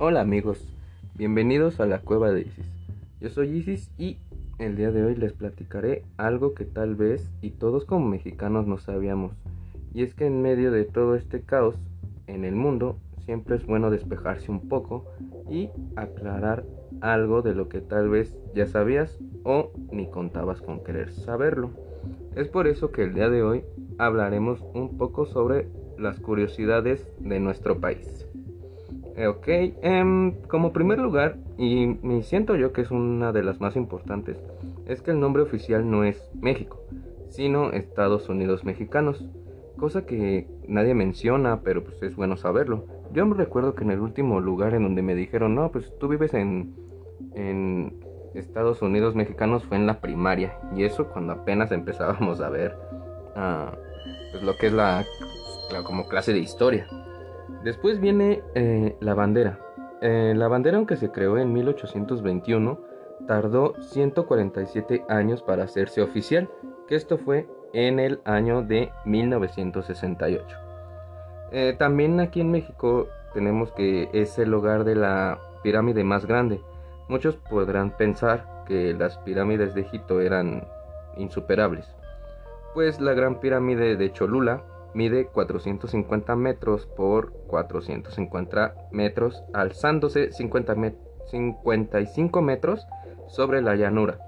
[0.00, 0.64] Hola amigos,
[1.16, 2.70] bienvenidos a la cueva de Isis.
[3.20, 4.18] Yo soy Isis y
[4.60, 8.78] el día de hoy les platicaré algo que tal vez y todos como mexicanos no
[8.78, 9.32] sabíamos.
[9.92, 11.74] Y es que en medio de todo este caos
[12.28, 15.04] en el mundo siempre es bueno despejarse un poco
[15.50, 16.64] y aclarar
[17.00, 21.72] algo de lo que tal vez ya sabías o ni contabas con querer saberlo.
[22.36, 23.64] Es por eso que el día de hoy
[23.98, 25.66] hablaremos un poco sobre
[25.98, 28.27] las curiosidades de nuestro país.
[29.18, 29.48] Eh, ok,
[29.82, 34.38] em, como primer lugar, y me siento yo que es una de las más importantes,
[34.86, 36.78] es que el nombre oficial no es México,
[37.28, 39.28] sino Estados Unidos Mexicanos,
[39.76, 42.84] cosa que nadie menciona, pero pues es bueno saberlo.
[43.12, 46.06] Yo me recuerdo que en el último lugar en donde me dijeron, no, pues tú
[46.06, 46.76] vives en,
[47.34, 47.94] en
[48.34, 52.76] Estados Unidos Mexicanos fue en la primaria, y eso cuando apenas empezábamos a ver
[53.34, 53.74] uh,
[54.30, 55.04] pues lo que es la,
[55.72, 56.86] la como clase de historia.
[57.64, 59.58] Después viene eh, la bandera.
[60.00, 62.78] Eh, la bandera, aunque se creó en 1821,
[63.26, 66.48] tardó 147 años para hacerse oficial,
[66.86, 70.56] que esto fue en el año de 1968.
[71.50, 76.60] Eh, también aquí en México tenemos que es el hogar de la pirámide más grande.
[77.08, 80.66] Muchos podrán pensar que las pirámides de Egipto eran
[81.16, 81.86] insuperables.
[82.74, 84.62] Pues la gran pirámide de Cholula
[84.94, 90.74] mide 450 metros por 450 metros, alzándose 50
[91.30, 92.86] 55 metros
[93.28, 94.18] sobre la llanura,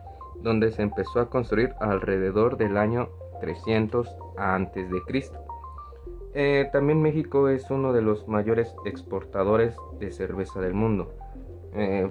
[0.43, 3.09] donde se empezó a construir alrededor del año
[3.41, 4.87] 300 antes.
[6.35, 11.15] Eh, también México es uno de los mayores exportadores de cerveza del mundo.
[11.75, 12.11] Eh,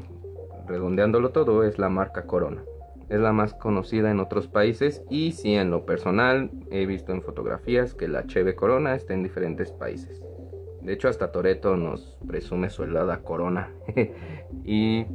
[0.67, 2.63] redondeándolo todo, es la marca Corona
[3.09, 7.21] es la más conocida en otros países y si en lo personal he visto en
[7.21, 10.23] fotografías que la Cheve Corona está en diferentes países.
[10.81, 13.71] De hecho hasta Toreto nos presume su helada Corona
[14.63, 15.05] y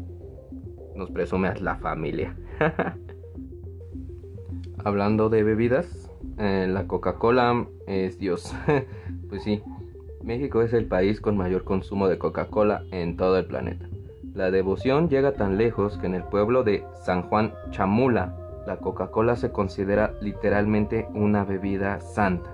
[0.94, 2.36] nos presume a la familia.
[4.84, 8.54] Hablando de bebidas, eh, la Coca-Cola es Dios.
[9.28, 9.62] pues sí,
[10.22, 13.88] México es el país con mayor consumo de Coca-Cola en todo el planeta.
[14.34, 18.34] La devoción llega tan lejos que en el pueblo de San Juan Chamula,
[18.66, 22.50] la Coca-Cola se considera literalmente una bebida santa.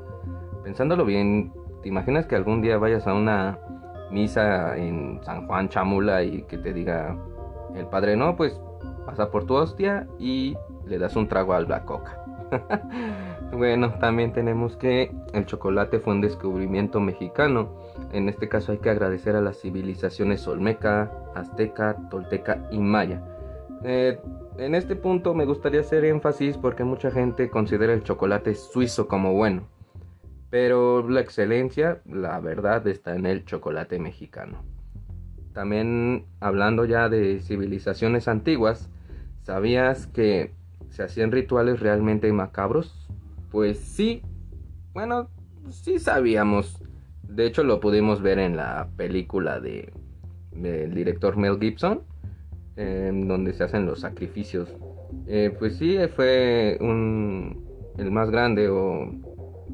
[0.62, 3.58] Pensándolo bien, ¿te imaginas que algún día vayas a una
[4.10, 7.16] misa en San Juan Chamula y que te diga
[7.74, 8.60] el padre, no, pues
[9.06, 10.54] pasa por tu hostia y
[10.84, 12.22] le das un trago a la coca?
[13.52, 17.70] bueno, también tenemos que el chocolate fue un descubrimiento mexicano.
[18.12, 23.22] En este caso hay que agradecer a las civilizaciones olmeca, azteca, tolteca y maya.
[23.84, 24.20] Eh,
[24.58, 29.32] en este punto me gustaría hacer énfasis porque mucha gente considera el chocolate suizo como
[29.32, 29.68] bueno.
[30.50, 34.62] Pero la excelencia, la verdad, está en el chocolate mexicano.
[35.52, 38.90] También hablando ya de civilizaciones antiguas,
[39.42, 40.54] ¿sabías que
[40.90, 43.08] se hacían rituales realmente macabros?
[43.50, 44.22] Pues sí,
[44.92, 45.28] bueno,
[45.70, 46.82] sí sabíamos.
[47.22, 49.92] De hecho lo pudimos ver en la película de
[50.60, 52.02] del director Mel Gibson,
[52.76, 54.74] donde se hacen los sacrificios.
[55.26, 57.64] Eh, pues sí, fue un,
[57.98, 59.12] el más grande o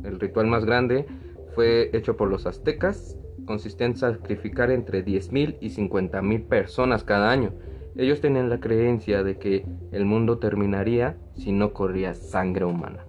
[0.03, 1.07] el ritual más grande
[1.55, 3.17] fue hecho por los aztecas.
[3.45, 7.53] Consistía en sacrificar entre 10.000 y 50.000 personas cada año
[7.99, 13.05] ellos tenían la creencia de que el mundo terminaría si no corría sangre humana.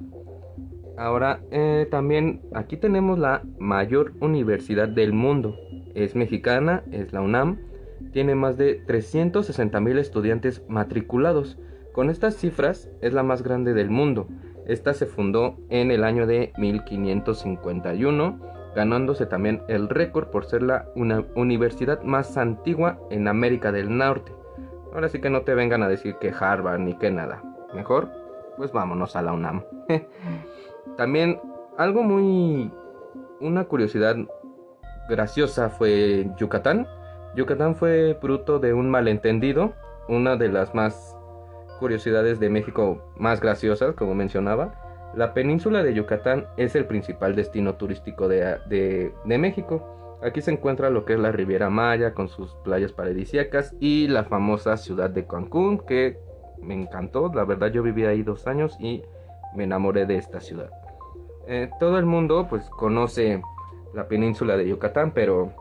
[0.98, 5.56] Ahora, eh, también aquí tenemos la mayor universidad del mundo.
[5.94, 7.60] Es mexicana, es la UNAM.
[8.12, 11.58] Tiene más de 360 mil estudiantes matriculados.
[11.94, 14.28] Con estas cifras es la más grande del mundo.
[14.68, 18.40] Esta se fundó en el año de 1551,
[18.76, 24.34] ganándose también el récord por ser la una universidad más antigua en América del Norte.
[24.94, 27.42] Ahora sí que no te vengan a decir que Harvard ni que nada.
[27.74, 28.10] Mejor,
[28.58, 29.64] pues vámonos a la UNAM.
[30.98, 31.40] También
[31.78, 32.72] algo muy...
[33.40, 34.18] Una curiosidad
[35.08, 36.88] graciosa fue Yucatán.
[37.36, 39.74] Yucatán fue fruto de un malentendido.
[40.08, 41.18] Una de las más
[41.80, 45.12] curiosidades de México más graciosas, como mencionaba.
[45.16, 50.18] La península de Yucatán es el principal destino turístico de, de, México.
[50.22, 54.26] Aquí se encuentra lo que es la Riviera Maya con sus playas paradisíacas y la
[54.26, 56.20] famosa ciudad de Cancún que
[56.62, 57.32] me encantó.
[57.34, 59.04] La verdad yo viví ahí dos años y
[59.56, 60.70] me enamoré de esta ciudad.
[61.48, 63.42] Eh, todo el mundo pues conoce
[63.94, 65.54] la península de Yucatán, pero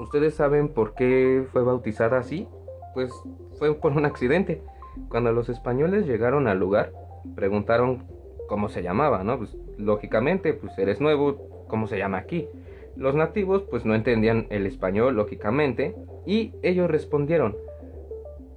[0.00, 2.48] ¿ustedes saben por qué fue bautizada así?
[2.94, 3.12] Pues
[3.58, 4.62] fue por un accidente.
[5.08, 6.92] Cuando los españoles llegaron al lugar,
[7.34, 8.04] preguntaron
[8.48, 9.38] cómo se llamaba, ¿no?
[9.38, 12.48] Pues lógicamente, pues eres nuevo, ¿cómo se llama aquí?
[12.96, 15.94] Los nativos pues no entendían el español, lógicamente,
[16.26, 17.56] Y ellos respondieron,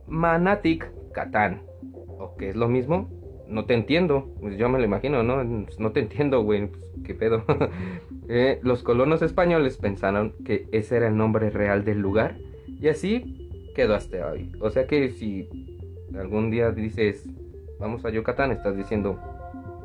[0.07, 1.61] Manatic Catán.
[2.19, 3.09] ¿O que es lo mismo?
[3.47, 4.29] No te entiendo.
[4.39, 5.43] Pues yo me lo imagino, ¿no?
[5.43, 6.67] No te entiendo, güey.
[6.67, 7.43] Pues, ¿Qué pedo?
[8.29, 12.37] Eh, los colonos españoles pensaron que ese era el nombre real del lugar.
[12.79, 14.49] Y así quedó hasta hoy.
[14.61, 15.49] O sea que si
[16.17, 17.27] algún día dices,
[17.81, 19.19] vamos a Yucatán, estás diciendo,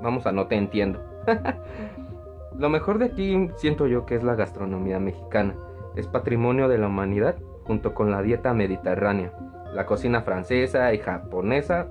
[0.00, 1.02] vamos a no te entiendo.
[2.58, 5.56] Lo mejor de aquí siento yo que es la gastronomía mexicana.
[5.96, 9.32] Es patrimonio de la humanidad junto con la dieta mediterránea.
[9.74, 11.88] La cocina francesa y japonesa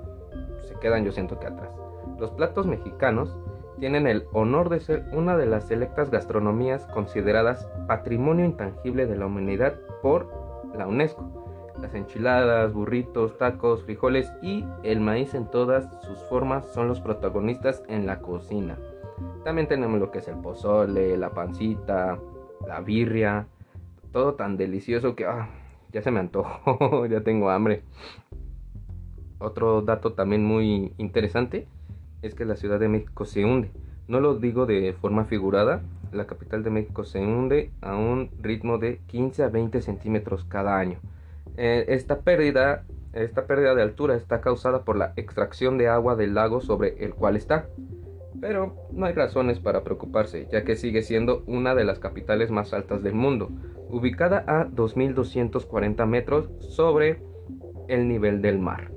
[0.67, 1.71] se quedan yo siento que atrás.
[2.19, 3.37] Los platos mexicanos
[3.79, 9.27] tienen el honor de ser una de las selectas gastronomías consideradas patrimonio intangible de la
[9.27, 10.27] humanidad por
[10.75, 11.47] la UNESCO.
[11.81, 17.83] Las enchiladas, burritos, tacos, frijoles y el maíz en todas sus formas son los protagonistas
[17.87, 18.77] en la cocina.
[19.43, 22.19] También tenemos lo que es el pozole, la pancita,
[22.67, 23.47] la birria,
[24.11, 25.49] todo tan delicioso que ah,
[25.91, 27.83] ya se me antojó, ya tengo hambre.
[29.39, 31.67] Otro dato también muy interesante
[32.21, 33.71] es que la Ciudad de México se hunde.
[34.07, 35.81] No lo digo de forma figurada,
[36.11, 40.77] la capital de México se hunde a un ritmo de 15 a 20 centímetros cada
[40.77, 40.99] año.
[41.57, 46.35] Eh, esta pérdida esta pérdida de altura está causada por la extracción de agua del
[46.35, 47.67] lago sobre el cual está.
[48.39, 52.73] Pero no hay razones para preocuparse, ya que sigue siendo una de las capitales más
[52.73, 53.49] altas del mundo,
[53.89, 57.19] ubicada a 2.240 metros sobre
[57.87, 58.91] el nivel del mar.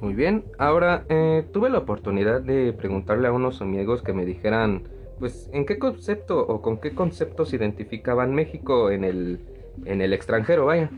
[0.00, 4.84] Muy bien, ahora eh, tuve la oportunidad de preguntarle a unos amigos que me dijeran,
[5.18, 9.40] pues, en qué concepto o con qué conceptos identificaban México en el,
[9.84, 10.90] en el extranjero, vaya.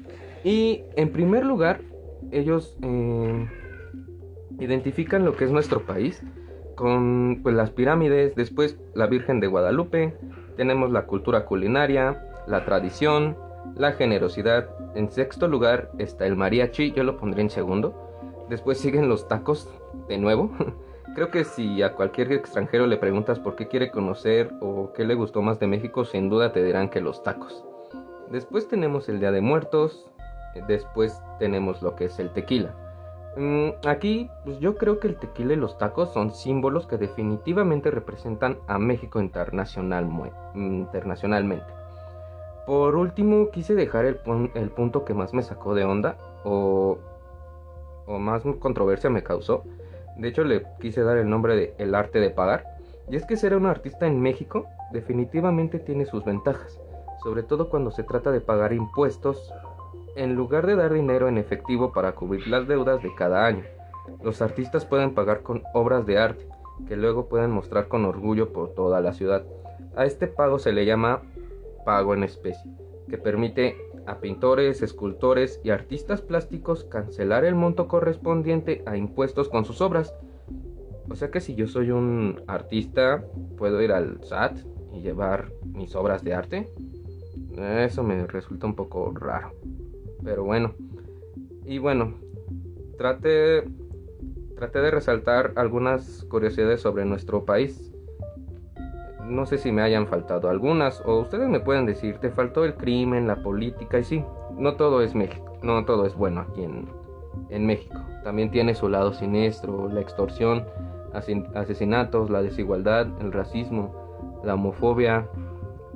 [0.44, 1.80] Y en primer lugar,
[2.30, 3.48] ellos eh,
[4.58, 6.22] identifican lo que es nuestro país
[6.74, 10.14] con pues, las pirámides, después la Virgen de Guadalupe,
[10.56, 13.36] tenemos la cultura culinaria, la tradición,
[13.76, 14.68] la generosidad.
[14.94, 18.09] En sexto lugar está el mariachi, yo lo pondré en segundo.
[18.50, 19.72] Después siguen los tacos,
[20.08, 20.50] de nuevo.
[21.14, 25.14] Creo que si a cualquier extranjero le preguntas por qué quiere conocer o qué le
[25.14, 27.64] gustó más de México, sin duda te dirán que los tacos.
[28.28, 30.10] Después tenemos el Día de Muertos,
[30.66, 32.74] después tenemos lo que es el tequila.
[33.36, 37.92] Mm, aquí, pues yo creo que el tequila y los tacos son símbolos que definitivamente
[37.92, 40.08] representan a México internacional,
[40.56, 41.72] internacionalmente.
[42.66, 44.20] Por último, quise dejar el,
[44.54, 46.98] el punto que más me sacó de onda, o
[48.10, 49.64] o más controversia me causó.
[50.16, 52.64] De hecho, le quise dar el nombre de El arte de pagar.
[53.08, 56.80] Y es que ser un artista en México definitivamente tiene sus ventajas,
[57.22, 59.52] sobre todo cuando se trata de pagar impuestos
[60.16, 63.64] en lugar de dar dinero en efectivo para cubrir las deudas de cada año.
[64.22, 66.46] Los artistas pueden pagar con obras de arte,
[66.86, 69.44] que luego pueden mostrar con orgullo por toda la ciudad.
[69.96, 71.22] A este pago se le llama
[71.84, 72.70] pago en especie,
[73.08, 73.76] que permite
[74.06, 80.14] a pintores, escultores y artistas plásticos cancelar el monto correspondiente a impuestos con sus obras.
[81.08, 83.24] O sea que si yo soy un artista,
[83.56, 84.58] puedo ir al SAT
[84.92, 86.72] y llevar mis obras de arte.
[87.56, 89.52] Eso me resulta un poco raro.
[90.22, 90.74] Pero bueno.
[91.64, 92.14] Y bueno,
[92.96, 93.64] trate,
[94.56, 97.89] trate de resaltar algunas curiosidades sobre nuestro país
[99.30, 102.74] no sé si me hayan faltado algunas o ustedes me pueden decir, te faltó el
[102.74, 104.24] crimen, la política y sí,
[104.56, 106.88] no todo es México, no todo es bueno aquí en,
[107.48, 107.98] en México.
[108.24, 110.66] También tiene su lado siniestro, la extorsión,
[111.54, 115.28] asesinatos, la desigualdad, el racismo, la homofobia,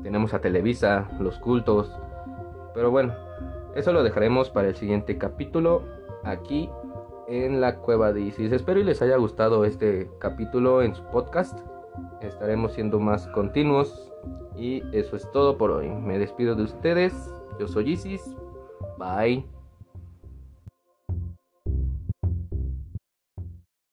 [0.03, 1.93] tenemos a Televisa, los cultos.
[2.75, 3.15] Pero bueno,
[3.75, 5.83] eso lo dejaremos para el siguiente capítulo
[6.23, 6.71] aquí
[7.27, 8.53] en la cueva de Isis.
[8.53, 11.59] Espero y les haya gustado este capítulo en su podcast
[12.27, 14.13] estaremos siendo más continuos.
[14.57, 15.89] Y eso es todo por hoy.
[15.89, 17.13] Me despido de ustedes.
[17.59, 18.35] Yo soy Isis.
[18.99, 19.54] Bye.